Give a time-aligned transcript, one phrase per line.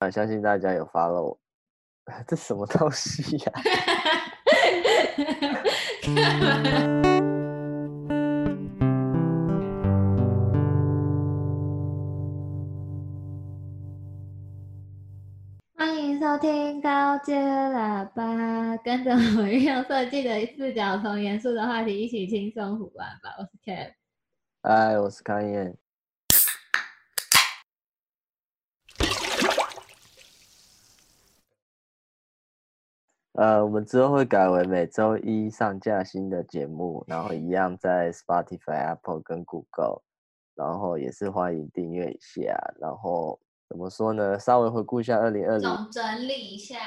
[0.00, 1.36] 啊，相信大家有 follow，
[2.26, 3.60] 这什么东西呀、啊？
[15.76, 23.34] 欢迎收听高阶喇叭，跟着我们用设计的视角，从严肃的话题一起轻松胡玩吧。
[23.38, 23.92] 我是 Kev，
[24.62, 25.76] 嗨，我是康燕。
[33.34, 40.02] 呃，我们之后会改为每周一上架新的节目，然后一样在 Spotify、Apple 跟 Google，
[40.56, 42.56] 然后也是欢迎订阅一下。
[42.80, 44.36] 然后怎么说呢？
[44.38, 46.78] 稍微回顾一下二零二零，总整理一下。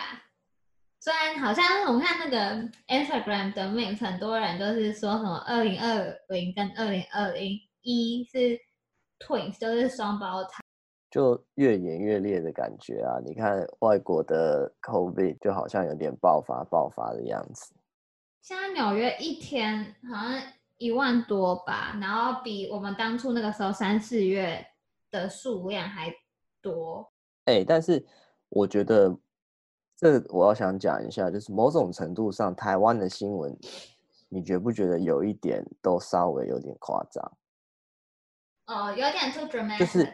[0.99, 8.59] 虽然好像我看那个 Instagram 的面很多人都是说什么二零二零跟二零二零一是
[9.19, 10.62] twins，都是双胞胎。
[11.13, 13.21] 就越演越烈的感觉啊！
[13.23, 17.75] 你看外国的 COVID 就好像有点爆发爆发的样子。
[18.41, 20.41] 现在纽约一天好像
[20.79, 24.65] 一万多吧，然后比我们当初那个时候三四月
[25.11, 26.11] 的数量还
[26.63, 27.07] 多。
[27.45, 28.03] 哎、欸，但是
[28.49, 29.15] 我觉得
[29.95, 33.55] 这我要想讲一下，就是某种程度上，台湾的新闻，
[34.29, 37.31] 你觉不觉得有一点都稍微有点夸张？
[38.65, 40.13] 哦，有点 too dramatic 就是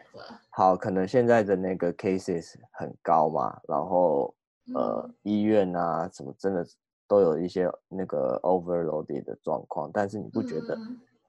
[0.50, 4.34] 好，可能现在的那个 cases 很高嘛，然后
[4.74, 6.66] 呃、嗯、医院啊什么真的
[7.06, 10.76] 都有一些那个 overloaded 的状况，但是你不觉得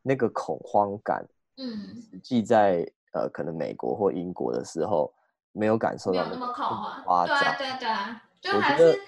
[0.02, 1.24] 那个恐慌感，
[1.58, 2.84] 嗯，实际在
[3.14, 5.14] 呃可能美国或英国的时候
[5.52, 6.52] 没有感受到那么
[7.06, 9.00] 夸张，对啊对啊对啊，就还是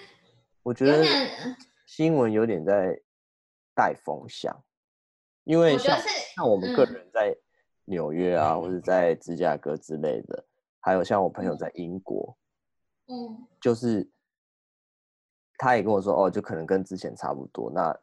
[0.62, 1.04] 我觉得
[1.84, 2.96] 新闻有点在
[3.74, 4.56] 带风向，
[5.42, 5.98] 因为像
[6.36, 7.30] 像我们个人在。
[7.30, 7.40] 嗯
[7.86, 10.44] 纽约啊，或者在芝加哥之类的，
[10.80, 12.36] 还有像我朋友在英国，
[13.06, 14.08] 嗯，就是
[15.58, 17.96] 他也跟我说，哦，就可能跟之前差不多，那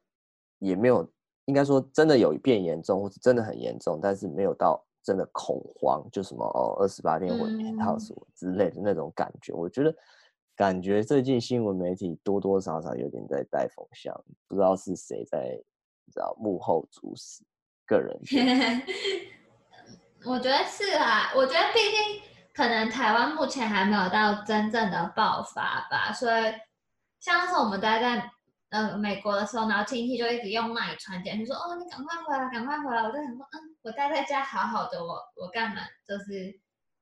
[0.60, 1.08] 也没有，
[1.46, 9.52] 应该说真的有变严重，或者真的很严重，但是没有到真的恐慌，就什么哦，二十八天或者套什么之类的那种感觉。
[9.54, 9.95] 我觉得，
[10.55, 14.14] 感觉最近新闻媒体多多少少有点在带风向，
[14.48, 15.60] 不知道是谁在，
[16.05, 17.44] 你知道幕后主使，
[17.88, 18.20] 个人。
[20.23, 22.21] 我觉得是啊，我觉得毕竟
[22.54, 26.54] 可能台湾目前还没有到真正的爆发吧，所以
[27.20, 28.30] 像是我们待在
[28.70, 36.60] 呃美国的时候，然后亲戚就一直用麦传简讯说，哦，你赶快回来，赶快回来，我就想说，嗯，我待在家好好的，我我干嘛就是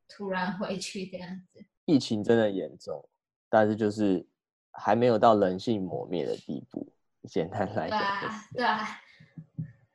[0.08, 1.66] 突然回去这样子？
[1.86, 3.08] 疫情真的严重，
[3.50, 4.26] 但是就是
[4.72, 6.94] 还没有到人性磨灭的地步。
[7.28, 8.88] 简单来讲，对啊，对啊。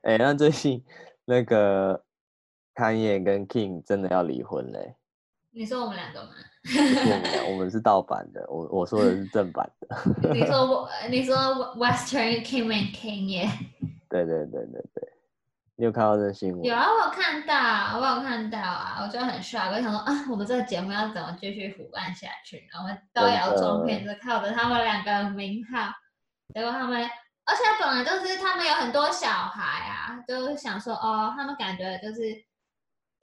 [0.03, 0.85] 哎，那最近
[1.25, 2.05] 那个。
[2.75, 4.97] Kanye 跟 King 真的要离婚嘞？
[5.57, 6.31] 你说我们两个吗？
[7.49, 9.97] 我们是盗版的，我我说的是正版的。
[10.35, 11.37] 你说我， 你说
[11.77, 13.49] Western King and Kanye？
[14.09, 15.13] 对对对对对，
[15.77, 16.65] 你有看到这新闻？
[16.65, 19.69] 有啊，我有看到，我有看到啊，我觉得很帅。
[19.71, 22.69] 我就想说啊，我们这个节目要怎么继续腐烂下去？
[22.73, 25.93] 然后造谣装骗，是靠着他们两个名号，
[26.53, 27.09] 结果他们。
[27.47, 32.45] 而且本来就是他们有很多小孩啊，就是想说哦，他们感觉就是。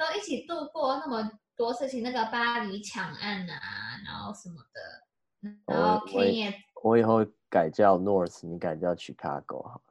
[0.02, 3.60] 都一起度过那么多事情，那个巴黎抢案啊，
[4.04, 9.84] 然后什么的，然后 Kanye，我以后改叫 North，你改叫 Chicago 好。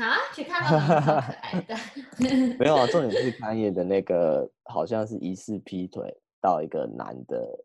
[0.00, 1.76] 啊，Chicago 很可爱的。
[2.58, 7.64] 没有啊，重点是 Kanye 的那个好像是疑似劈腿到一个男的，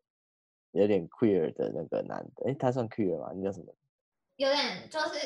[0.71, 3.31] 有点 queer 的那个男的，哎，他算 queer 吗？
[3.33, 3.73] 你叫什么？
[4.35, 5.19] 有点就是，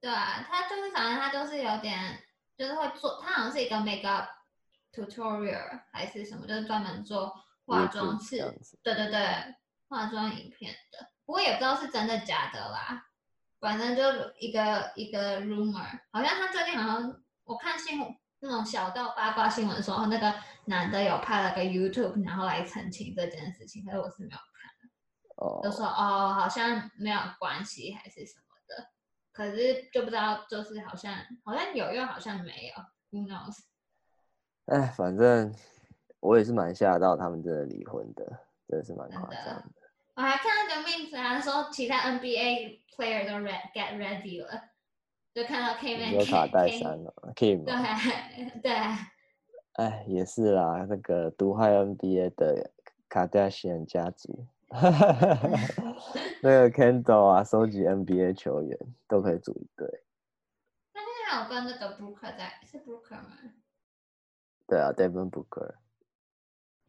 [0.00, 1.98] 对啊，他就是反正他就是有点，
[2.56, 4.28] 就是会做，他好像是一个 make up。
[4.96, 7.32] Tutorial 还是什么，就是专门做
[7.66, 8.38] 化妆室，
[8.82, 9.54] 对对对，
[9.88, 11.10] 化妆影片的。
[11.26, 13.06] 不过也不知道是真的假的啦，
[13.60, 14.02] 反正就
[14.38, 20.32] 一个一个 rumor，好像他最近好像我看新闻那种小道八卦新闻的时候，那个
[20.66, 24.88] 男的有拍了个 YouTube，然后来澄清这件事情，可是我是没有看的。
[25.36, 28.88] 哦，就说哦，好像没有关系还是什么的，
[29.32, 31.14] 可是就不知道，就是好像
[31.44, 32.74] 好像有又好像没有
[33.10, 33.58] ，Who knows？
[34.66, 35.54] 哎，反正
[36.20, 38.24] 我也是蛮吓到他们真的离婚的，
[38.68, 39.64] 真的是蛮夸张的。
[40.14, 44.70] 我还看到个 meme 啊，说其他 NBA player 都 ready get ready 了，
[45.34, 48.72] 就看到 Kim 有卡戴珊了，Kim 对对。
[49.74, 52.70] 哎，也是啦，那个毒害 NBA 的
[53.10, 54.46] 卡戴珊家族，
[56.42, 59.86] 那个 Kendall 啊，收集 NBA 球员都可以组一队。
[60.94, 63.36] 那现在有跟那个 Booker 在，是 Booker 吗？
[64.66, 65.74] 对啊，Devin Booker，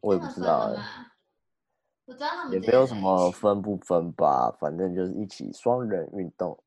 [0.00, 0.82] 我也不知道哎。
[2.06, 6.58] 我知道他们也没有什么分不分吧，反正就是一起双人运动，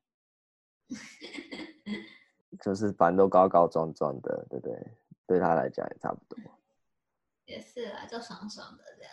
[2.62, 4.86] 就是反正都高高壮壮的，对不对？
[5.26, 6.38] 对他来讲也差不多。
[7.46, 9.12] 也是啊，就爽爽的这样。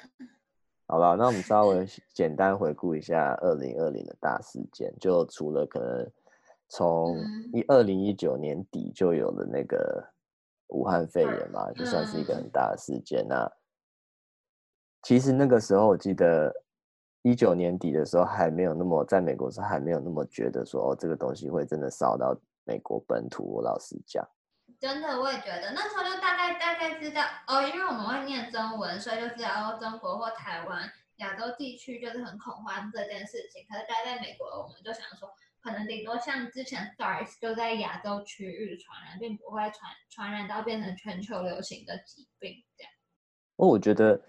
[0.85, 6.11] 好了，那我们稍微简单回顾一下二零二零的大事件，就除了可能
[6.67, 7.17] 从
[7.53, 10.07] 一二零一九年底就有了那个
[10.69, 13.25] 武汉肺炎嘛，就算是一个很大的事件。
[13.27, 13.51] 那
[15.03, 16.53] 其实那个时候，我记得
[17.21, 23.43] 一九年底的时候还没有那么，在美国时候还没有那么觉得说哦，这个东西会真的烧到美国本土。
[23.43, 24.27] 我老实讲。
[24.79, 33.65] 真的，我也觉得那时候就大概大概知道哦，因为我们会念中文，所以就知道哦中国或台湾亚洲地区就是很恐慌这件事情。
[33.67, 35.27] 可是待在美国，我们就想说，
[35.69, 42.91] 可能顶多像之前 SARS 就在亚洲区域传染，并不会传传染到变成全球流行的疾病这样。
[43.57, 44.19] 哦，我觉得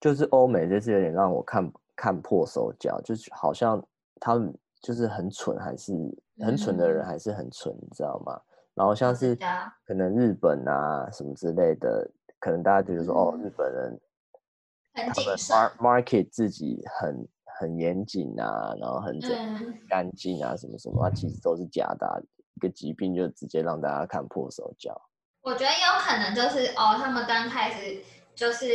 [0.00, 3.80] 就是欧美这次有点让我看看破手脚，就是好像
[4.20, 5.92] 他们就是很蠢，还是
[6.40, 8.40] 很蠢的人还是很蠢，嗯、你知道吗？
[8.74, 9.38] 然后像是
[9.86, 12.10] 可能日本啊什么之类的，
[12.40, 14.00] 可能大家觉得说、嗯、哦，日本人
[14.92, 15.36] 他们
[15.78, 17.24] market 自己很
[17.58, 19.30] 很严谨啊，然后很整
[19.88, 22.14] 干净啊什么什么，它其实都是假的、啊，
[22.54, 25.00] 一个疾病就直接让大家看破手脚。
[25.42, 28.02] 我觉得有可能就是哦，他们刚开始
[28.34, 28.66] 就是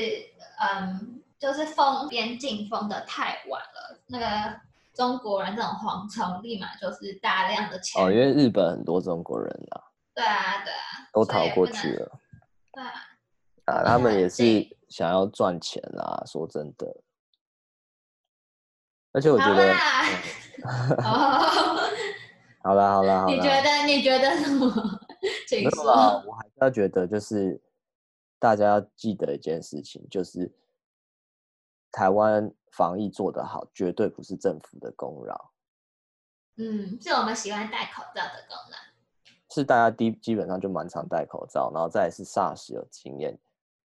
[0.60, 4.60] 嗯，就是封边境封的太晚了，那个
[4.94, 9.82] 中国人这种蝗虫立马就是大量的钱哦，因为日本很多中国人啊。
[10.14, 12.12] 对啊，对啊，都逃过去了。
[12.74, 12.92] 对啊，
[13.66, 14.44] 啊，他们也是
[14.90, 16.22] 想要赚钱啦。
[16.26, 16.86] 说真的，
[19.12, 19.74] 而且我觉得，
[22.62, 24.66] 好了好了好了，你觉得你觉得什么？
[25.52, 27.60] 没有啦，我还是要觉得，就是
[28.38, 30.52] 大家要记得一件事情，就是
[31.92, 35.52] 台湾防疫做得好，绝对不是政府的功劳。
[36.58, 38.78] 嗯，是我们喜欢戴口罩的功劳。
[39.52, 43.36] 是大家基基本上就蛮常戴口罩，然后再来是 SARS 有经验，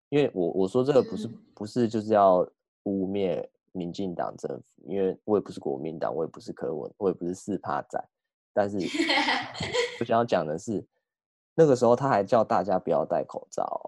[0.10, 2.40] 因为我我说这个不是不是就是要
[2.84, 8.04] 污蔑民进党政府，因为我也不是国民党，我也不是柯文，我也不是四趴仔，
[8.54, 8.78] 但是
[10.00, 10.86] 我想要讲的是，
[11.54, 13.86] 那个时候他还叫大家不要戴口罩哦，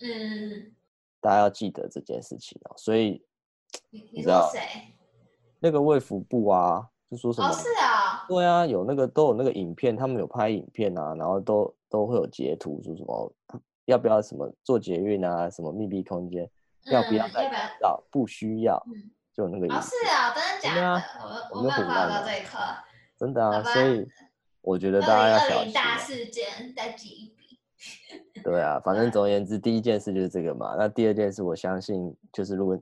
[0.00, 0.74] 嗯，
[1.20, 3.24] 大家要记得这件事情哦，所以
[3.90, 4.60] 你知道谁？
[5.60, 6.88] 那个卫福部啊。
[7.10, 7.48] 就说什么？
[7.48, 13.32] 哦，是啊，对啊，有那个都有那个影片，他们有拍影片啊，然后都都会有截图，说什么
[13.86, 16.50] 要不要什么做捷运啊，什么密闭空间，嗯、
[16.90, 18.02] 要不要戴口罩？
[18.10, 19.76] 不需要，嗯、就那个意思。
[19.76, 20.86] 哦，是啊，真的假的？
[20.86, 21.04] 啊、
[21.52, 22.58] 我我没有看到这一刻。
[23.18, 24.06] 真的啊，所以
[24.60, 25.72] 我觉得大家要小心。
[25.72, 27.60] 大事件再记一笔。
[28.42, 30.76] 对啊，反正总而言之，第一件事就是这个嘛。
[30.78, 32.78] 那第二件事，我相信就是如果。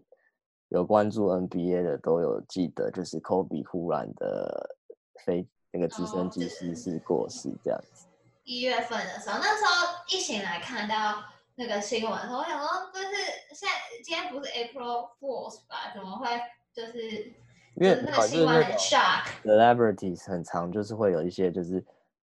[0.71, 4.77] 有关注 NBA 的都有记得，就是 Kobe 忽然的
[5.25, 8.09] 飞那个直升机失事过世这样子。
[8.43, 11.23] 一月份的时候，那时候一醒来看到
[11.57, 13.09] 那个新闻的时候，我想说，就是
[13.55, 13.75] 现在
[14.05, 15.93] 今天不是 April Fools 吧？
[15.95, 16.29] 怎么会
[16.73, 17.33] 就是？
[17.77, 19.25] 因为那个新闻很 shock。
[19.45, 21.85] Celebrities 很常就是会有一些就是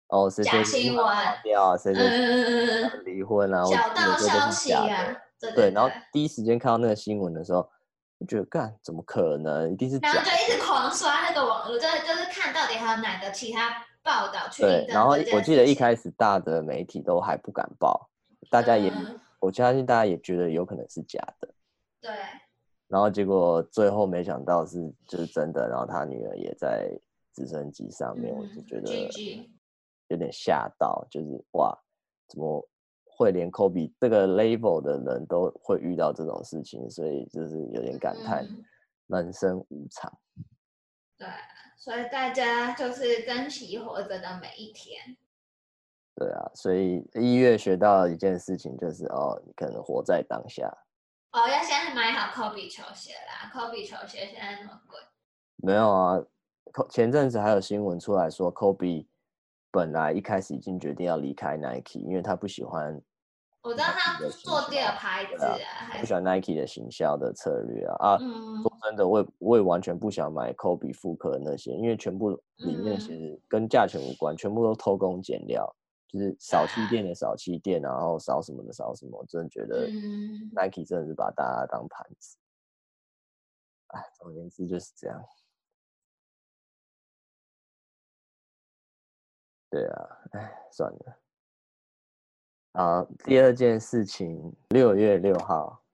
[0.08, 1.06] 哦谁谁假新闻
[1.42, 5.16] 掉，谁谁离婚啊，小道消息啊，
[5.54, 7.68] 对，然后第一时间看到那个新闻的时候。
[8.22, 9.72] 我觉得干怎么可能？
[9.72, 9.98] 一定是。
[10.02, 14.60] 然后就一直狂刷那个网络，就就是看到底还有哪个其他报道去。
[14.60, 18.09] 对，然后我记得一开始大的媒体都还不敢报，
[18.48, 21.54] 大家也，嗯、我相信大家也觉得有可能是假的。
[22.00, 22.10] 对。
[22.88, 26.90] 然后结果最后没想到是就是真的，然后他女儿也在
[27.34, 29.10] 直升机上面，嗯、我就觉得
[30.08, 31.76] 有点吓到，就是哇，
[32.28, 32.66] 怎么？
[33.12, 38.48] 会连 Kobe 这个 level 的人都会遇到这种事情，所以就是有点感叹
[39.08, 40.10] 人生无常。
[41.18, 41.28] 对，
[41.76, 45.18] 所以大家就是珍惜活着的每一天。
[46.16, 50.66] 对啊，所以一月学到一件事情就是哦，你可能活在当下。
[51.32, 54.98] 哦，要先买好 Kobe 球鞋啦，Kobe 球鞋现在那么贵。
[55.56, 56.22] 没有啊，
[56.90, 59.06] 前阵子还有新闻出来说，Kobe
[59.70, 63.00] 本来一开始已经决定要离开 Nike，因为他不喜欢。
[63.62, 65.56] 我知道他做第二牌子啊，
[66.00, 68.18] 不喜欢 Nike 的行销的策略啊啊！
[68.18, 75.70] 说真的，我也我也完全不想买 Kobe 复刻的那些，因为全部里面其实跟价钱无关，全部都偷工减料，
[76.10, 79.16] 就是少气垫的少气垫，然后少什么的少什么。
[79.16, 79.86] 我真的觉得
[80.52, 82.36] Nike 真的是把大家当盘子。
[83.88, 85.24] 哎，总而言之就是这样。
[89.70, 91.20] 对啊，哎，算了。
[92.72, 95.84] 啊，第二件事情，六月六号，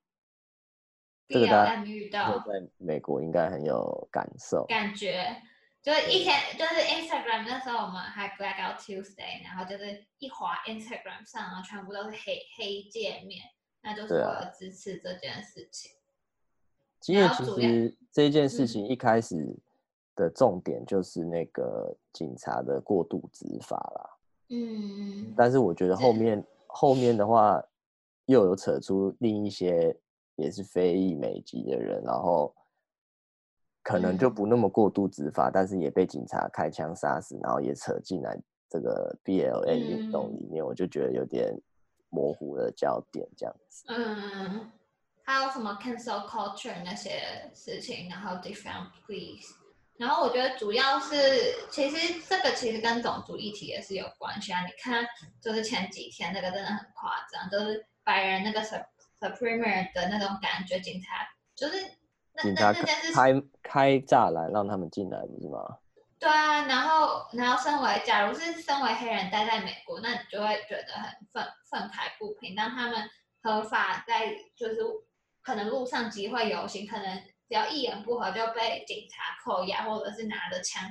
[1.28, 5.42] 这个大家遇到在美国应该很有感受，感觉
[5.86, 13.44] 就是一天就是 Instagram 那时候我们还 Blackout Tuesday，然后就是一滑 Instagram 上，然后全部都是黑黑界面，
[13.82, 15.92] 那就是为了支持这件事情。
[17.06, 19.56] 因为其实这件事情一开始
[20.16, 24.10] 的重点就是那个警察的过度执法啦。
[24.48, 27.62] 嗯，但是我觉得后面 后面的话
[28.24, 29.96] 又有扯出另一些
[30.34, 32.52] 也是非裔美籍的人，然后
[33.86, 38.36] 可能就不那么过度执法，但是也被警察开枪杀死，然后也扯进来
[38.68, 41.56] 这个 BLM 运动里面，我就觉得有点
[42.08, 43.84] 模糊的焦点这样子。
[43.86, 44.68] 嗯，
[45.22, 49.54] 还有什么 cancel culture 那些事情，然后 different please，。
[49.96, 51.14] 然后我觉得主要是，
[51.70, 54.66] 其实这个其实跟种族议题也是有关系啊。
[54.66, 55.06] 你看，
[55.40, 58.60] 就是前几天那个真的很夸张，就是白人那个
[59.20, 61.24] Supreme 的那种感觉，警察
[61.54, 61.76] 就是
[62.36, 65.78] 那那那开开栅栏让他们进来，不是吗？
[66.18, 72.54] 对啊，然后然后身为假如是身为黑人待在美国，那你就会觉得很愤愤慨不平。
[72.54, 72.98] 当他们
[73.42, 74.76] 合法在就是
[75.42, 77.22] 可能路上集会游行，可能。
[77.48, 80.82] 只要一言不合就被警察扣押，或者是拿着枪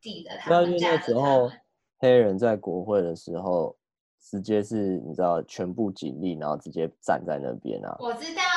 [0.00, 0.76] 抵着他们。
[0.78, 1.50] 那时候
[1.98, 3.76] 黑人在国会的时候，
[4.20, 7.96] 直接是你知道全部警力，然后直接站在那边啊。
[7.98, 8.53] 我知道，就是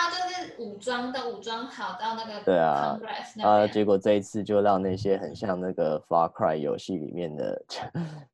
[0.57, 2.99] 武装的武装好到那个对啊，
[3.43, 7.63] 啊，结果这一次就让那些很像那个 Far Cry 游戏里面的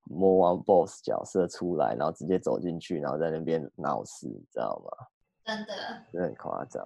[0.03, 5.07] 魔王 BOSS 角色出来，然后直接走进去，然后在那边闹事，你知道吗？
[5.45, 5.73] 真的，
[6.11, 6.85] 真的很夸张。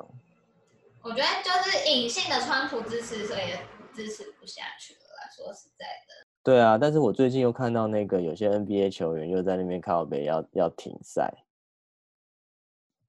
[1.02, 3.42] 我觉得就是隐性的川普支持，所以
[3.94, 5.00] 支持不下去了。
[5.36, 11.32] 说实在的，对啊，但是我最近又看到那个有些 NBA 球员又在那边靠北要要停赛。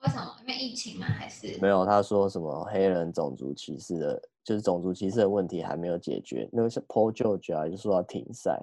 [0.05, 0.37] 为什么？
[0.43, 1.07] 因为疫情吗？
[1.07, 1.85] 还是没有？
[1.85, 6.49] 他说什么黑人种族歧视的，就是种族歧视的问题还没有解决。
[6.53, 8.63] 那个是 Paul George 啊，就说要停赛。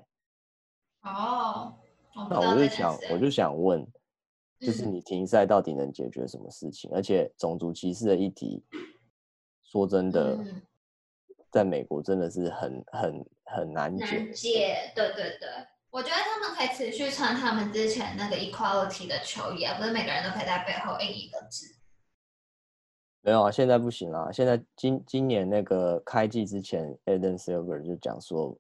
[1.02, 1.74] 哦，
[2.30, 3.86] 那我就想，我就想问，
[4.60, 6.90] 就是你停赛到底能解决什么事情？
[6.92, 8.64] 嗯、而且种族歧视的议题。
[9.62, 10.62] 说真的，嗯、
[11.52, 14.20] 在美国真的是很很很难解。
[14.20, 15.50] 难解，对对对，
[15.96, 21.74] 我觉得他们可以持续穿他们之前那个 equality 的球衣啊，不是每个人都可以在背后印一个字。
[23.22, 24.30] 没有啊，现在不行啦。
[24.30, 28.54] 现在今今年那个开季之前，Adam Silver 就讲说，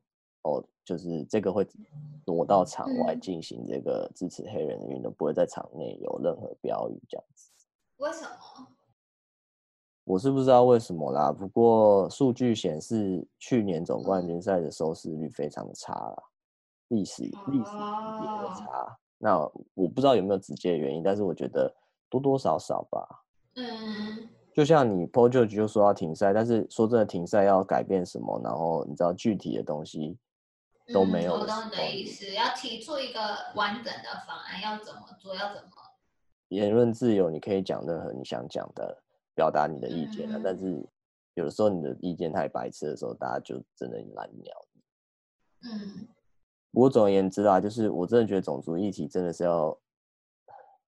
[0.43, 1.67] 哦，就是这个会
[2.25, 7.51] 挪到场外进行这个支持黑人的运动，嗯、不会在场内有任何标语这样子。
[7.97, 8.67] 为什么？
[10.05, 16.23] 我是不知道为什么啦，不过数据显示去年总冠军赛的收视率非常的差啦，
[16.89, 17.29] 历史历
[17.63, 18.97] 史也的差。
[19.17, 19.37] 那
[19.73, 21.73] 我不知道有没有直接的原因，但是我觉得
[22.09, 23.07] 多多少少吧。
[23.55, 28.39] 嗯，就像你 Paul George 就说要停赛，但是说真的停赛要改变什么？
[28.43, 30.17] 然后你知道具体的东西
[30.93, 31.33] 都没有。
[31.33, 33.19] 我懂你的意思，要提出一个
[33.55, 35.69] 完整的方案，要怎么做，要怎么？
[36.49, 39.01] 言论自由，你可以讲任何你想讲的。
[39.37, 40.81] 表达你的意见但是
[41.33, 44.55] 有的时候你的意见太白痴的时候，大家就真的懒鸟。
[45.63, 46.07] 嗯，
[46.75, 49.75] 不过总而言之啊，就是我真的觉得种族议题真的是要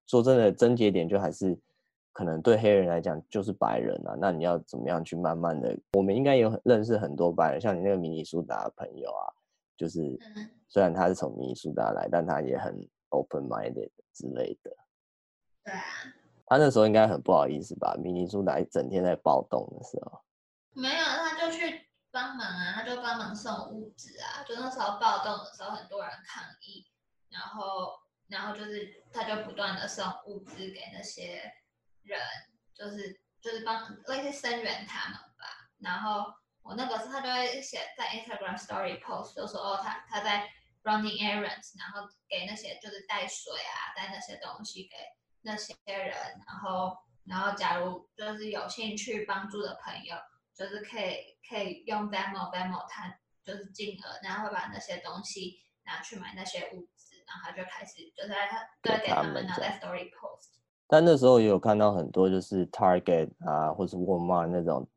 [0.06, 1.58] 说真的，症结点就还是
[2.12, 4.14] 可能对黑人来讲就是白人啊。
[4.20, 5.74] 那你要怎么样去慢慢的？
[5.94, 9.32] 我们应该有认识很多白人，像你那个明尼苏达的朋友啊，
[9.78, 10.18] 就是
[10.68, 12.78] 虽然他是从明尼苏达来，但他也很
[13.08, 14.70] open minded 之类的。
[15.64, 15.80] 对啊。
[16.46, 17.96] 他那时候应该很不好意思吧？
[17.98, 20.20] 明尼苏达一整天在暴动的时候，
[20.74, 21.80] 没有，他就去
[22.10, 24.42] 帮忙啊，他就帮忙送物资啊。
[24.46, 26.86] 就那时候暴动的时候，很多人抗议，
[27.28, 27.98] 然后，
[28.28, 31.52] 然后就是他就不断的送物资给那些
[32.02, 32.20] 人，
[32.74, 35.70] 就是就是帮类似声援他们吧。
[35.78, 40.48] 然后我那个时候他就会写在 Instagram Story post，就说哦，他他在
[40.84, 44.96] running errands，然后给那些就是带水啊，带那些东西给。
[45.42, 46.12] 那些人，
[46.46, 50.16] 然后，然后，假如就是有兴趣帮助的朋友，
[50.58, 60.58] 就是可以可以用 Venmo Venmo，他就是金额，然后会把那些东西拿去买那些物资，然后他就开始就在他对给他们拿在 Story Post。
[60.88, 64.88] 但那时候也有看到很多就是 Target 啊，或是 Walmart 那种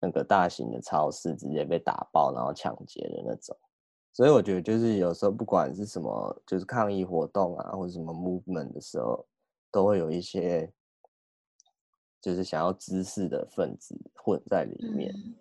[0.00, 3.56] 那个大型的超市直接被打爆，然后抢劫的那种。
[4.12, 9.24] 所以我觉得就是有时候不管是什么，就是抗议活动啊，或者什么 movement 的时候。
[9.74, 10.72] 都会有一些，
[12.24, 15.12] 就是想要知识的分子混在里面。
[15.14, 15.36] 嗯、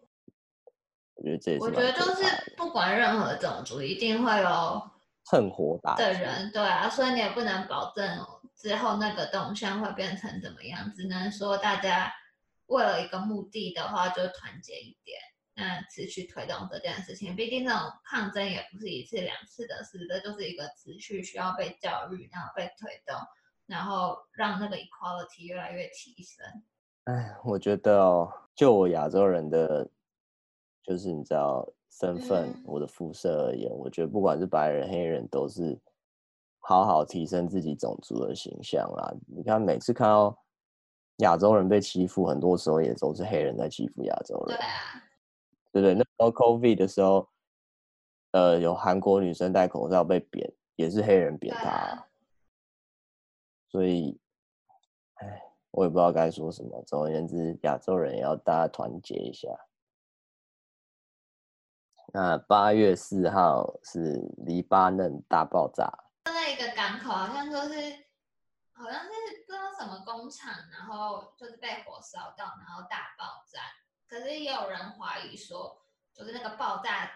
[1.14, 1.64] 我觉得这也是。
[1.64, 4.92] 我觉得就是不管任何种族，一定会有
[5.30, 8.20] 趁火打的人，对啊，所以你也不能保证
[8.58, 12.12] 之后那个动向会变成怎么样，只能说大家
[12.66, 15.18] 为了一个目的的话，就团结一点，
[15.56, 17.34] 嗯，持续推动这件事情。
[17.34, 23.16] 毕竟这种抗争也不是一次两次的事，这就是一个持续需要被教育，然后被推动，
[23.68, 26.46] 然后让那个 equality 越来越提升。
[27.06, 29.86] 哎，我觉得哦，就我亚洲人的，
[30.84, 35.78] 就是你知道身份，嗯、我的肤色而言，我觉得不管是白人、黑人，都是
[36.60, 39.14] 好好提升自己种族的形象啦。
[39.28, 40.38] 你看，每次看到
[41.18, 44.58] 亚洲人被欺负，很多时候也都是黑人在欺负亚洲人。
[44.58, 44.72] 对啊，
[45.74, 45.94] 对不对？
[45.94, 47.28] 那时候 COVID 的时候，
[48.32, 51.70] 呃，有韩国女生戴口罩被扁，也是黑人扁她。
[51.70, 52.08] 啊、
[53.68, 54.23] 所以，哎。
[55.74, 56.84] 我也不知道该说什么。
[56.84, 59.50] 总而言之，亚洲人要大家团结一下。
[62.14, 65.92] 那八月四号是黎巴嫩大爆炸，
[66.26, 67.74] 在一个港口，好像说是，
[68.72, 69.10] 好像是
[69.48, 73.60] 不知道什么工厂，然后就是被火烧到，然后大爆炸。
[74.08, 75.82] 可是也有人怀疑说，
[76.14, 77.12] 就是那个爆炸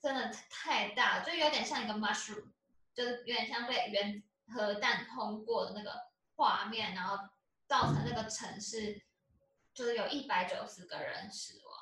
[0.00, 2.50] 真的太大，就有点像一个 mushroom，
[2.92, 4.20] 就是有点像被原
[4.52, 5.92] 核弹通过的那个
[6.34, 7.16] 画面，然后。
[7.72, 9.02] 造成那个城市
[9.72, 11.74] 就是有一百九十个人死亡，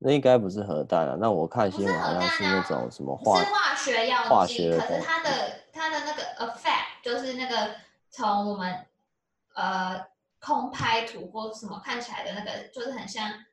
[0.00, 1.16] 那应该不是核弹啊。
[1.18, 7.74] 那我看新闻好像是那种什么化是化学药剂，化学可是它的它的那个 effect 就是那个
[8.10, 8.86] 从我们
[9.54, 10.08] 呃
[10.40, 13.46] 空拍图或什么看起来的那个，就是很像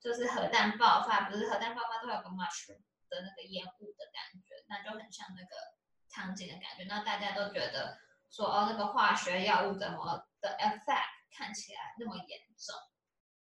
[0.00, 5.76] 就是核弹爆发，不是核弹爆发都有个 mushroom 的那个烟雾的感觉，那就很像那个
[6.08, 6.84] 场景的感觉。
[6.88, 7.98] 那大家都觉得。
[8.30, 12.74] 说哦，那个化学药物怎么的 effect 看起来那么严重？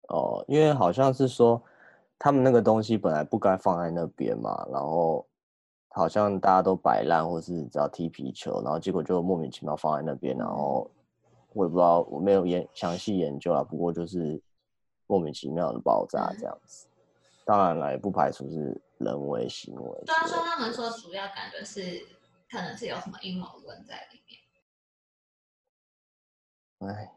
[0.10, 1.62] 哦，因为好像是说
[2.18, 5.28] 他们那个东西本来不该放在那边嘛，然后
[5.90, 10.90] 好像大家都摆烂，或是只要踢皮球，然后结果就莫名其妙放在那边，然后
[11.54, 14.42] 我也不知道，我没有研详细研究啊，不过就是
[15.08, 16.88] 莫名其妙的爆炸这样子。
[16.88, 16.92] 嗯、
[17.46, 20.04] 当然了，也不排除是人为行为。
[20.06, 22.05] 虽然说他们说主要感觉是
[22.50, 24.21] 可能是有什么阴谋论在里面。
[26.87, 27.11] 哎，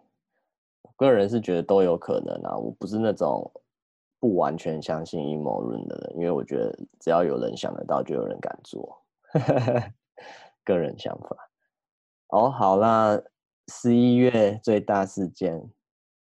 [0.83, 3.51] 我个人是觉得都有可能啊，我不是那种
[4.21, 9.03] 不完全相信阴谋论的人，因为我觉得只要有人想得到，就有人敢做。
[10.65, 11.51] 个人想法。
[12.29, 13.21] 哦，好啦，
[13.69, 15.71] 十一月最大事件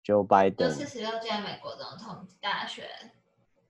[0.05, 2.85] ，Joe Biden 就四十六届美国总统大选，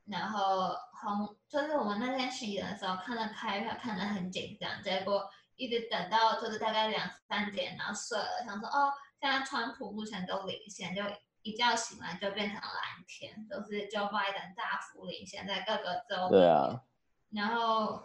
[0.07, 8.93] 然后红就是我们那天洗的时候看了开票，看得很紧张，结果一直等到就是大概两三点，然后睡了，想说哦。
[9.25, 11.01] 现在川普目前都领先，就
[11.41, 12.63] 一觉醒来就变成蓝
[13.09, 16.29] 天，都、就是 Joe Biden 大幅领先在各个州。
[16.29, 16.83] 对啊。
[17.31, 18.03] 然后，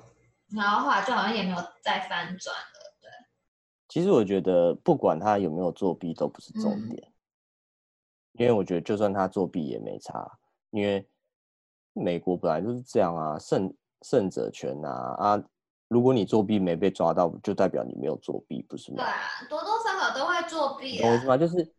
[0.56, 3.10] 然后后来就好像也没有再翻转了，对。
[3.90, 11.06] 其实我觉得不管他有没有作弊都不是重点，嗯、因为我觉得就算他作弊也没差，因为
[11.92, 15.16] 美国本来就是这样啊，胜胜者权啊。
[15.20, 15.44] 啊
[15.90, 18.98] 如果你作弊没被抓到，就代表你没有作弊，不是吗？
[18.98, 19.20] 对啊，
[20.50, 21.12] 作弊啊。
[21.12, 21.38] 为什么？
[21.38, 21.74] 就是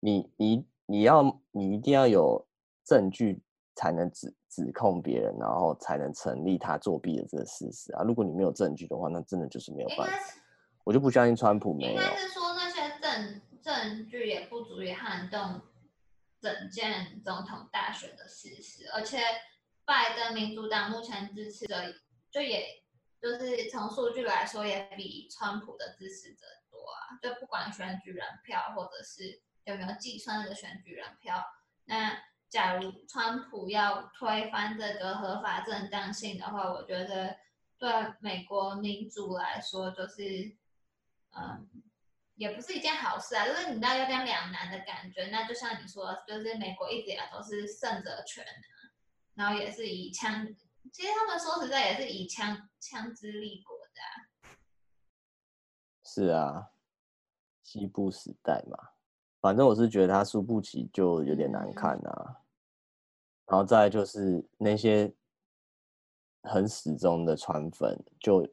[0.00, 2.46] 你你你要你一定要有
[2.84, 3.40] 证据
[3.74, 8.02] 才能指指控别人，然后才能成立他作弊的这个事实啊。
[8.02, 10.18] 如果你没有证据的话，那真的就是没有办法。
[10.84, 11.90] 我就不相信川普没有。
[11.92, 15.60] 应该是说那些证证据也不足以撼动
[16.40, 19.18] 整件总统大选的事实，而且
[19.84, 21.94] 拜登民主党目前支持的
[22.30, 22.80] 就也。
[23.22, 26.46] 就是从数据来说，也比川普的支持者
[26.84, 27.18] 啊。
[27.22, 31.44] 就不管选举人票，或者是有没有计算的选举人票，
[31.84, 37.36] 那假如川普要推翻这个合法正当性的话，我觉得
[37.78, 37.90] 对
[38.20, 40.56] 美国民主来说，就是
[41.36, 41.68] 嗯，
[42.34, 43.46] 也不是一件好事啊。
[43.46, 45.26] 就是你知道有点两难的感觉。
[45.26, 48.90] 那就像你说，就是美国一直以来都是胜者全啊，
[49.34, 50.46] 然后也是以枪。
[50.92, 53.76] 其实他们说实在也是以枪枪支立国，
[56.12, 56.70] 是啊，
[57.62, 58.76] 西部时代嘛，
[59.40, 62.26] 反正我是觉得他输不起就有点难看啊。
[62.26, 62.36] 嗯、
[63.46, 65.14] 然后再就是那些
[66.42, 68.44] 很始终的川粉，就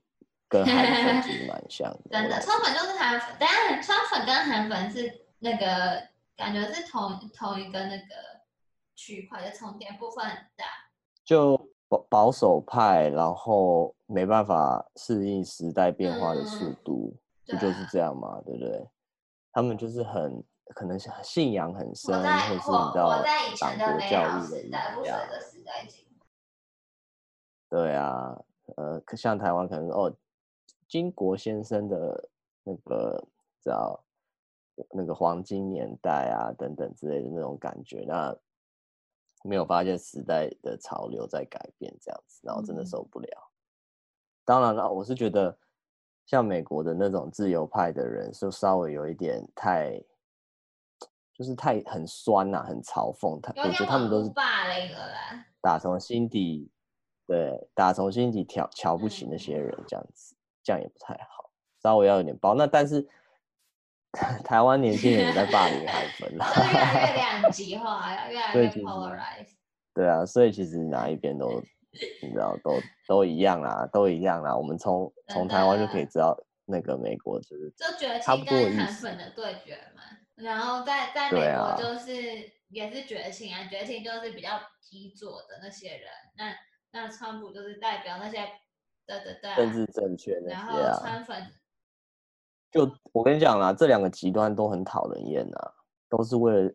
[0.48, 2.02] 跟韩粉其实蛮 像的。
[2.12, 8.06] 真的，川粉就是韩粉，但是川粉跟韩粉是那个感觉是同同一个那个
[8.96, 10.65] 区块的重叠部分很大，
[11.26, 11.67] 就。
[11.89, 17.15] 保保守派，然后没办法适应时代变化的速度，
[17.47, 18.41] 不、嗯、就是这样嘛？
[18.45, 18.89] 对不对？
[19.51, 20.43] 他们就是很
[20.75, 23.23] 可能信仰很深，或是你知道
[23.60, 25.19] 党国教育的一样。
[27.69, 28.39] 对啊，
[28.75, 30.15] 呃，像台湾可能哦，
[30.88, 32.29] 金国先生的
[32.63, 33.27] 那个
[33.62, 33.99] 叫
[34.91, 38.38] 那个黄金年代啊等等之类的那种感觉，那
[39.43, 43.27] 没有发现时代的潮流在改变这样子，然后真的受不了。
[43.27, 43.51] 嗯、
[44.45, 45.57] 当然了，我是觉得
[46.27, 49.99] 像美国的那种自由派的人，就稍微有一点太，
[51.33, 56.69] 就是太很酸呐、啊，很嘲讽他，我觉得他们都是霸凌了啦，打从心底，
[57.25, 61.49] 对，打从心底瞧瞧不起那些人这样子，嗯、这样也不太好，
[61.81, 62.53] 稍微要有点包。
[62.53, 63.09] 那但是。
[64.43, 69.51] 台湾年轻人也在霸凌海粉啦， 越来越两极化， 越来越 polarized。
[69.93, 71.61] 对啊，所以其实哪一边都，
[72.21, 74.56] 你知道，都都一样啦，都一样啦。
[74.56, 80.02] 我们从从台湾就可以知道，那个美国就是就崛起跟韩粉的对决嘛。
[80.36, 82.12] 然后在在美国就是
[82.69, 86.08] 也是崛起啊，崛起就是比较极左的那些人。
[86.38, 86.54] 那
[86.91, 88.47] 那川普就是代表那些
[89.06, 91.47] 对对对政治正确那些啊，然后川粉。
[92.69, 95.58] 就我跟你讲啦，这两个极端都很讨人厌呐，
[96.10, 96.71] 都是为了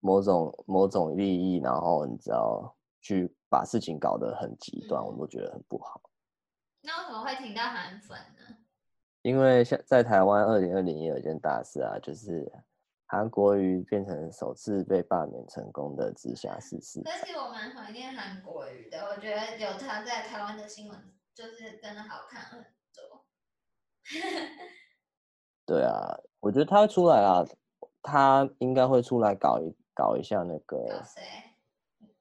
[0.00, 2.74] 某种某种利益，然后你知道
[3.08, 5.98] 去把事情搞得很极端，嗯、我都觉得很不好。
[6.82, 8.58] 那为什么会听到韩粉呢？
[9.22, 12.52] 因为像在台湾，二零二零也有一件大事啊，就是
[13.06, 17.04] 韩国瑜变成首次被罢免成功的直辖市市长。
[17.06, 22.62] 但是我蛮怀念韩国瑜的，我觉得有他在台湾的新闻就是真的好看很
[22.94, 23.24] 多。
[25.64, 27.42] 对啊，我觉得他会出来啊，
[28.02, 31.02] 他应该会出来搞一搞一下那个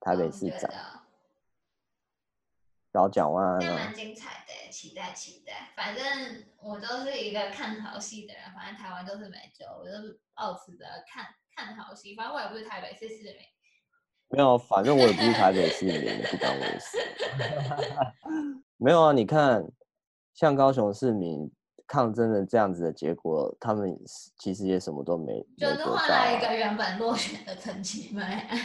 [0.08, 0.72] 台北市长，
[2.94, 5.74] 搞蒋万安，那蛮精彩的，期待期待。
[5.76, 12.16] 反正我都是一个看好戏的人，反正台湾都是没救，我就是抱持着看看好戏。
[12.16, 13.36] 反正我也不是台北市市民，
[14.30, 16.98] 没有，反正我也不是台北市民，不关我的事。
[18.78, 19.62] 没有啊，你看，
[20.34, 21.52] 像高雄市民。
[21.90, 23.98] 抗争的这样子的结果，他们
[24.38, 28.58] 其实也什么都没，就是换来一个原本落选的陈其迈，就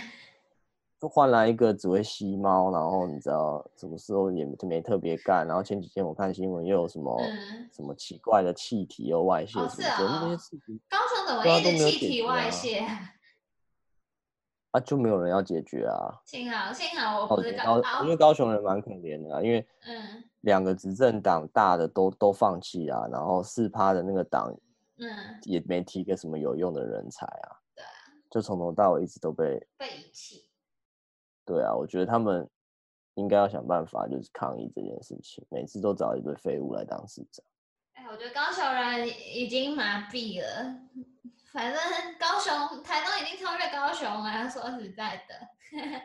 [1.09, 12.87] 换来一个只会吸猫，然后你知道什么时候也没特别干，然后前几天我看新闻又有什么、嗯、什么奇怪的气体又外泄什么的，那些事情，高雄怎么一直气体外泄？
[14.71, 16.17] 啊，就没有人要解决啊！
[16.25, 24.51] 幸好幸好我不是高，因为高雄人蛮可怜的啊，因为嗯，两个执政党大的都都放弃啊，然后四趴的那个党
[24.97, 25.09] 嗯
[25.43, 27.91] 也没提个什么有用的人才啊，对啊，
[28.31, 30.47] 就从头到尾一直都被被遗弃。
[31.45, 32.49] 对啊，我觉得他们
[33.15, 37.45] 应该要想办法，就是抗议这件事情，每次都找一堆废物来当市长。
[37.95, 40.81] 哎，我觉得高雄人已经麻痹了。
[41.53, 41.79] 反正
[42.19, 44.49] 高雄、台东已经超越高雄了。
[44.49, 45.35] 说实在的，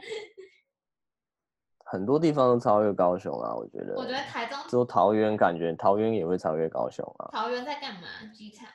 [1.85, 3.55] 很多地方都超越高雄啊。
[3.55, 7.29] 我觉得，我觉得台中只有桃园，感觉桃园也会超越高雄啊。
[7.31, 8.07] 桃园在干嘛？
[8.35, 8.67] 机场？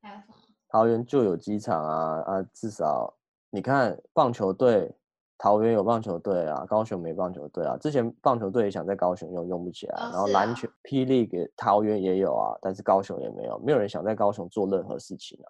[0.00, 0.34] 还有什么？
[0.68, 2.42] 桃园就有机场啊啊！
[2.52, 3.12] 至少
[3.50, 4.94] 你看棒球队，
[5.38, 7.76] 桃园有棒球队啊，高雄没棒球队啊。
[7.76, 9.96] 之前棒球队也想在高雄用，用不起来。
[9.96, 15.48] 哦、然后篮球霹雳给桃园也有啊，但是高雄也没有，没有人想在高雄做任何事情啊。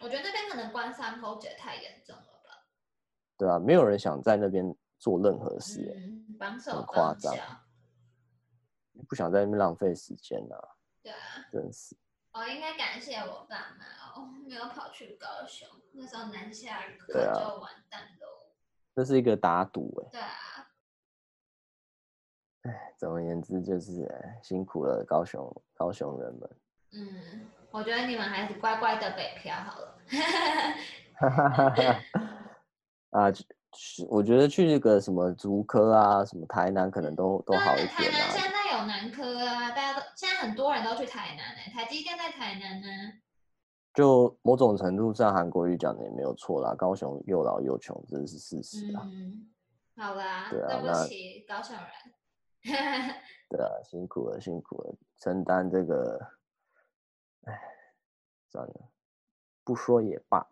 [0.00, 2.64] 我觉得那边可能关山口姐太严重了吧？
[3.36, 5.92] 对啊，没有人想在那边做任何事，
[6.66, 7.34] 很夸张，
[9.08, 10.58] 不想在那边浪费时间啊。
[11.02, 11.18] 对啊，
[11.52, 11.96] 真是。
[12.32, 18.37] 我应该感谢我爸妈哦，没有跑去高雄，那时候南下课就完蛋喽。
[18.98, 20.08] 这是一个打赌哎。
[20.10, 20.26] 对啊。
[22.62, 26.50] 哎，总而言之就是哎，辛苦了高雄高雄人们。
[26.94, 27.48] 嗯。
[27.70, 29.94] 我觉得你们还是乖乖的北漂好了。
[33.10, 37.94] 啊，去，我觉得去那个什么竹科啊，什么台南可能都都好一点啊。
[37.94, 41.60] 台南现在有南科啊，大家都现在很多人都去台南呢。
[41.72, 42.88] 台积电在台南呢。
[43.98, 46.72] 就某种程度上，韩国瑜讲的也没有错啦。
[46.72, 49.02] 高雄又老又穷，这是事实啊。
[49.02, 49.50] 嗯，
[49.96, 51.84] 好啦，对啊，对不起，高雄人。
[53.48, 56.16] 对啊，辛苦了，辛苦了，承担这个。
[57.42, 57.60] 哎，
[58.52, 58.88] 算了，
[59.64, 60.48] 不说也罢。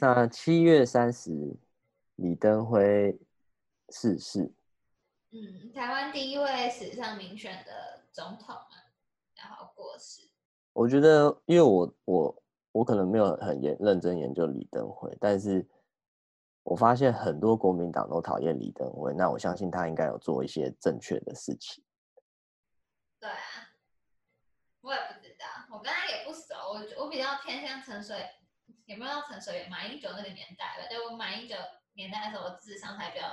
[0.00, 1.56] 那七月三十，
[2.14, 3.18] 李登辉
[3.88, 4.52] 逝世。
[5.30, 8.78] 嗯，台湾第一位史上民选的总统嘛，
[9.34, 10.22] 然后过世。
[10.78, 15.68] 我觉得，因为我我我可能没有很研认真研究李登辉，但是
[16.62, 21.82] 我发现很多国民党都讨厌李登辉，那我相信他应该有做一些正确的事情。
[23.18, 23.74] 对啊，
[24.80, 25.46] 我也不知道。
[25.76, 28.24] 我跟他也不熟，我我比较偏向陈水，
[28.84, 30.86] 有没有到陈水扁、马英九那个年代吧？
[30.88, 31.56] 对，我马英九
[31.94, 33.26] 年代的时候，我智商才比较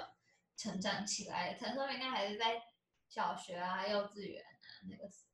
[0.57, 1.53] 成长起来。
[1.53, 2.59] 陈水扁应该还是在
[3.07, 5.27] 小学啊、幼稚园啊那个时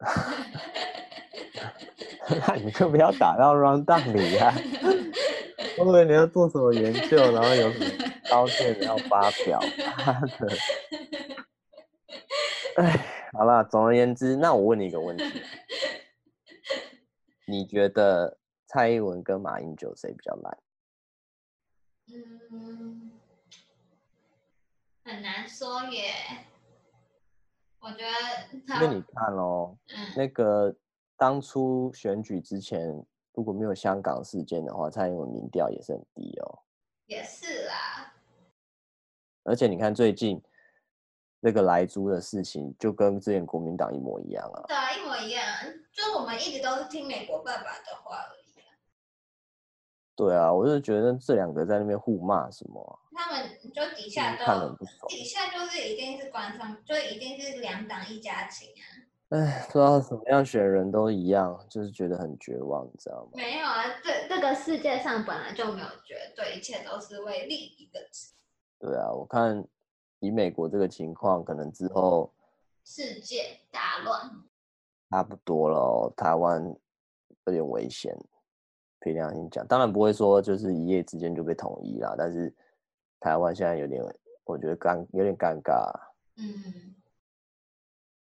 [2.46, 4.54] 那你就不要打到 round down 里呀、 啊。
[5.78, 7.86] 我以为你要做什么研究，然后有什么
[8.28, 9.60] 刀片 要发表。
[10.04, 10.48] 妈的！
[12.76, 15.24] 哎，好了，总而言之，那我问你一个问题：
[17.46, 20.58] 你觉得蔡英文跟马英九谁比较烂？
[22.52, 23.12] 嗯，
[25.04, 26.12] 很难说耶。
[27.80, 28.04] 我觉
[28.68, 30.74] 得，因为你看哦，嗯、那个
[31.16, 32.88] 当初选举之前，
[33.32, 36.58] 如果没有香港事件的话，蔡英文民调也是很低哦。
[37.06, 38.12] 也是啦。
[39.44, 40.40] 而且你看最近
[41.40, 44.64] 那个莱猪的事情，就跟之前国民党一模一样啊。
[44.68, 45.42] 对啊，一模一样。
[45.92, 48.26] 就我们一直都是听美国爸爸的话。
[50.20, 52.92] 对啊，我就觉得这两个在那边互骂什么、啊。
[53.16, 58.84] 他们就底下都看不底下就是一定是官方，就一定是两党一家亲啊。
[59.30, 63.30] 哎，不知道怎么样选人都一样，就是觉得很绝望，你知道吗？
[63.32, 68.00] 没有啊，这这个世界上本来就没有绝对，一切都是为利益的。
[68.78, 69.64] 对啊，我看
[70.18, 72.30] 以美国这个情况，可能之后
[72.84, 74.30] 世界大乱，
[75.10, 76.62] 差不多了，台湾
[77.46, 78.14] 有点危险。
[79.00, 82.14] 凭良心讲，当然不会说就是一夜之间就被统一啦。
[82.18, 82.54] 但是
[83.18, 84.04] 台湾现在有点，
[84.44, 85.90] 我觉得尴有点尴尬。
[86.36, 86.94] 嗯，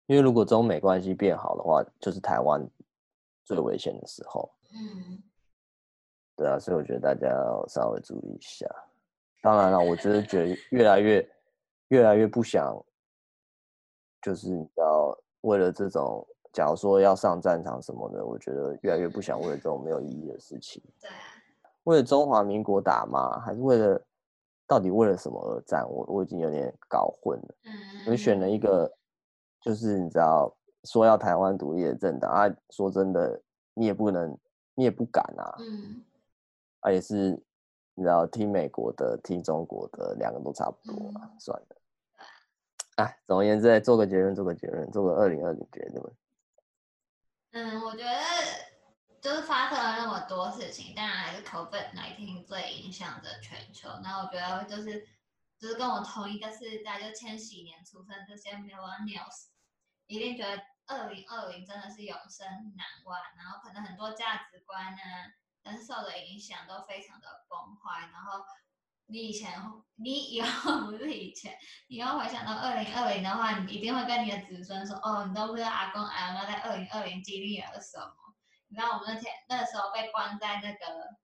[0.06, 2.68] 因为如果中美关系变好的话，就是台湾
[3.44, 4.52] 最危险的时候。
[4.72, 5.22] 嗯，
[6.34, 8.66] 对啊，所以我觉得大家要稍微注意一下。
[9.40, 11.30] 当然了，我就是觉得越来越
[11.88, 12.76] 越来越不想，
[14.20, 16.26] 就是你知道，为了这种。
[16.56, 20.82] 假如说要上战场什么的，我觉得越来越不想为了这种没有意义的事情。
[20.98, 21.12] 对啊，
[21.84, 23.38] 为了中华民国打吗？
[23.40, 24.02] 还是为了
[24.66, 25.86] 到底为了什么而战？
[25.86, 27.54] 我我已经有点搞混了。
[27.66, 27.72] 嗯，
[28.10, 28.90] 我选了一个，
[29.60, 30.50] 就是你知道
[30.84, 32.48] 说要台湾独立的政党啊。
[32.70, 33.38] 说真的，
[33.74, 34.34] 你也不能，
[34.74, 35.56] 你也不敢啊。
[35.58, 36.02] 嗯，
[36.80, 37.38] 啊也是，
[37.94, 41.20] 你知道听美国的，听中国的，两个都差不多啊。
[41.22, 41.76] 嗯、算了。
[42.96, 46.02] 哎，总而言之，做个结论，做个结论，做个二零二零结论。
[47.56, 48.20] 嗯，我觉得
[49.22, 53.88] 就是发生了那么多事情，当然还是 COVID nineteen 最影响着全球。
[54.02, 55.08] 那我觉得就是
[55.58, 59.46] 就是跟我同一个世代，就千禧年出生这些 Millennials，
[60.06, 63.18] 一定觉得二零二零真的是永生难忘。
[63.38, 65.00] 然后可能很多价值观呢，
[65.62, 68.44] 但是受的影响都非常的崩坏，然后。
[69.06, 69.52] 你以前，
[69.96, 71.56] 你以后 不是以前，
[71.88, 78.12] 你要回想到二零二零的话，你一定会跟你的子孙说，哦，你都不知道阿公阿妈在二零二零经历了什么。
[78.68, 81.16] 你知道我们那天那时候被关在那个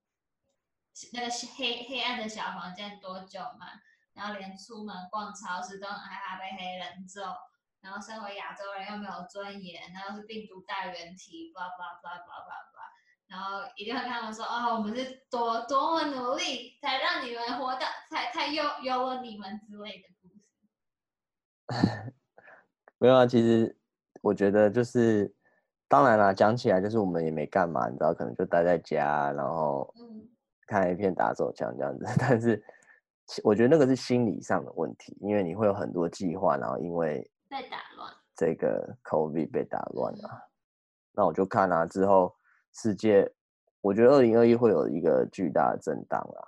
[1.12, 3.66] 那个黑黑暗的小房间多久吗？
[4.14, 7.34] 然后连出门逛超市都很害怕被黑人揍，
[7.80, 12.71] 然后身为亚洲人又没有尊严，然后是病毒带原体，blah blah blah blah blah blah。
[13.32, 20.52] 然后一定会跟他们说：“哦，我们是多多么努力，才让你们活到，才才有有了你们之类的故事。
[23.00, 23.74] ”没有啊，其实
[24.20, 25.34] 我觉得就是，
[25.88, 29.90] 当然啦，讲起来就是我们也没干嘛，你知道，可能就待在家，然后
[30.66, 32.04] 看一片打手枪这样子。
[32.20, 32.62] 但是
[33.42, 40.50] 我觉得那个是心理上的问题，因为你会有很多计划，然后因为被打乱，这个 COVID 被打乱了。
[41.12, 42.36] 那我就看啊，之后。
[42.72, 43.32] 世界，
[43.80, 46.40] 我觉得二零二一会有一个巨大的震荡啊。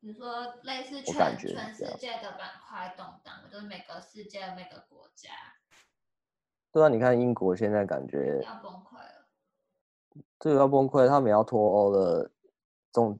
[0.00, 5.30] 你说类似全全世界的板块动荡，就是每个世界每个国家。
[6.70, 9.26] 对啊，你看英国现在感觉要崩溃了。
[10.38, 12.22] 这个要崩溃，他们要脱欧了，
[12.92, 13.18] 这种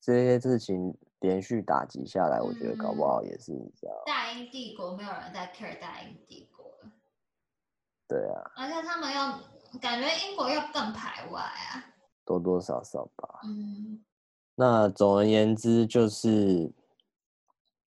[0.00, 4.02] 这些事情连续打击下来，我觉得搞不好也是你知道。
[4.06, 6.90] 大英帝国没有人在 care 大英帝国了。
[8.08, 8.50] 对啊。
[8.56, 9.38] 而且他们要
[9.78, 11.84] 感觉英国要更排外啊。
[12.24, 13.40] 多多少少吧。
[13.44, 14.02] 嗯，
[14.54, 16.70] 那总而言之，就是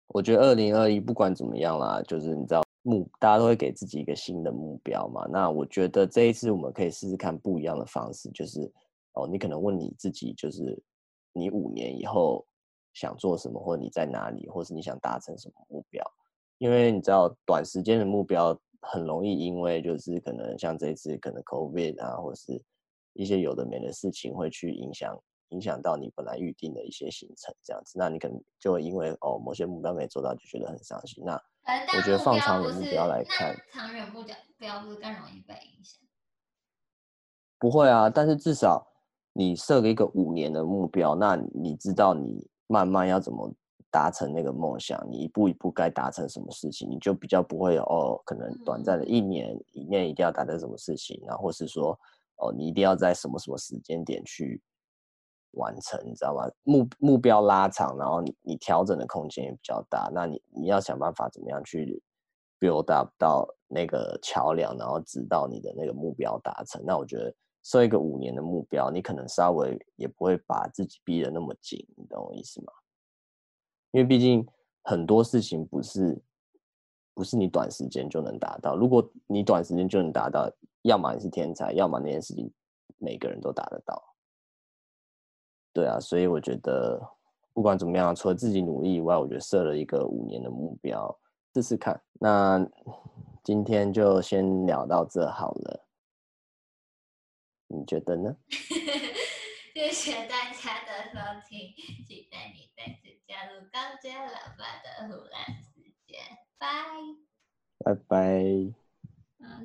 [0.07, 5.27] 我觉得二零二一不管怎么样啦，就是你知道目，大家都会给自己一个新的目标嘛。
[5.29, 8.71] 那我觉得这一次我们可以试试看不一样的方式，就是
[9.13, 10.81] 哦，你可能问你自己，就是
[11.33, 12.45] 你五年以后
[12.93, 16.03] 想做什么，或者你在哪里，或是你想达成什么目标？
[16.57, 22.61] 因为你知道短时间的目标很容易因为就是可能像这一次可能 COVID 啊，或是。
[23.17, 25.17] 一些有的没的事情会去影响
[25.49, 31.23] 影响到你本来预定的一些行程，这样子，那你可能就会因为哦某些目标没做到，就觉得很伤心。
[31.25, 31.33] 那
[31.97, 34.23] 我觉得放长远目标来看，长远目
[34.59, 36.01] 标不是更容易被影响？
[37.59, 38.85] 不会啊，但是至少
[39.33, 43.51] 你设了一个五年的目标，那你知道你慢慢要怎么
[43.89, 51.97] 达成那个梦想，你一步一步该达成什么事情，你就比较不会有哦，可能短暂的一年以内一定要达成什么事情，然后或是说
[52.37, 54.61] 哦，你一定要在什么什么时间点去
[55.51, 56.49] 完成，你知道吗？
[56.63, 62.01] 目目标拉长，然后你你调整的空间也比较大，那你你要想办法怎么样去
[62.59, 66.83] build up 到那个桥梁，然后直到你的那个目标达成。
[66.85, 72.71] 那我觉得设一个五年的目标，你可能稍微也不会把自己逼得那么紧，你懂我意思吗？
[73.91, 74.45] 因为毕竟
[74.83, 76.21] 很多事情不是
[77.17, 78.75] 不是你短时间就能达到。
[78.75, 80.47] 如果你短时间就能达到，
[80.83, 82.53] 要么你是天才，要么那件事情
[82.99, 84.15] 每个人都达得到。
[85.73, 87.01] 对啊，所以我觉得
[87.53, 91.19] 不管怎么样，除了自己努力以外，我觉得设了一个五年的目标，
[91.55, 91.99] 试试看。
[92.19, 92.63] 那
[93.43, 95.87] 今天就先聊到这好了，
[97.65, 98.37] 你觉得呢？
[99.73, 101.17] 谢谢大家的收
[101.49, 101.73] 听，
[102.05, 105.66] 期待你再次加入钢尖老爸的胡乱时间，
[106.59, 106.67] 拜。
[107.79, 108.73] 拜拜。
[109.39, 109.61] 拜，啊，